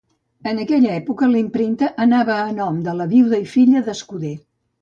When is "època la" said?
1.01-1.37